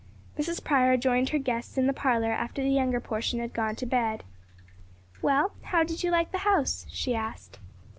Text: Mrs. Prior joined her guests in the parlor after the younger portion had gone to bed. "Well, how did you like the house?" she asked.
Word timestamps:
Mrs. 0.35 0.63
Prior 0.63 0.97
joined 0.97 1.29
her 1.29 1.37
guests 1.37 1.77
in 1.77 1.85
the 1.85 1.93
parlor 1.93 2.31
after 2.31 2.63
the 2.63 2.71
younger 2.71 2.99
portion 2.99 3.39
had 3.39 3.53
gone 3.53 3.75
to 3.75 3.85
bed. 3.85 4.23
"Well, 5.21 5.51
how 5.65 5.83
did 5.83 6.01
you 6.03 6.09
like 6.09 6.31
the 6.31 6.39
house?" 6.39 6.87
she 6.89 7.13
asked. 7.13 7.59